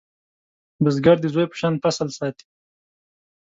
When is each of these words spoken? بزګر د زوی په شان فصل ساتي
بزګر 0.83 1.17
د 1.21 1.25
زوی 1.33 1.45
په 1.49 1.55
شان 1.59 1.73
فصل 1.83 2.07
ساتي 2.17 2.45